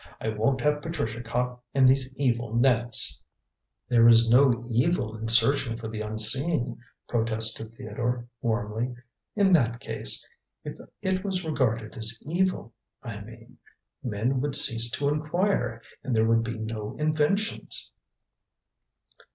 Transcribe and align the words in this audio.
I 0.19 0.29
won't 0.29 0.61
have 0.61 0.81
Patricia 0.81 1.21
caught 1.21 1.59
in 1.75 1.85
these 1.85 2.11
evil 2.17 2.55
nets." 2.55 3.21
"There 3.87 4.07
is 4.07 4.27
no 4.31 4.65
evil 4.67 5.15
in 5.15 5.27
searching 5.29 5.77
for 5.77 5.89
the 5.89 6.01
Unseen," 6.01 6.79
protested 7.07 7.75
Theodore 7.75 8.27
warmly. 8.41 8.95
"In 9.35 9.53
that 9.53 9.79
case 9.79 10.27
if 10.63 10.75
it 11.03 11.23
was 11.23 11.45
regarded 11.45 11.95
as 11.99 12.19
evil, 12.25 12.73
I 13.03 13.19
mean 13.21 13.59
men 14.03 14.41
would 14.41 14.55
cease 14.55 14.89
to 14.93 15.07
inquire 15.09 15.83
and 16.03 16.15
there 16.15 16.25
would 16.25 16.43
be 16.43 16.57
no 16.57 16.97
inventions." 16.97 17.91